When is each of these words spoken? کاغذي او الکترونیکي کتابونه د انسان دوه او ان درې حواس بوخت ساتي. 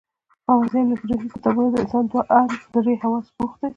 کاغذي 0.47 0.79
او 0.81 0.87
الکترونیکي 0.91 1.27
کتابونه 1.35 1.69
د 1.71 1.75
انسان 1.83 2.03
دوه 2.05 2.21
او 2.35 2.41
ان 2.41 2.49
درې 2.73 2.93
حواس 3.03 3.25
بوخت 3.37 3.55
ساتي. 3.59 3.69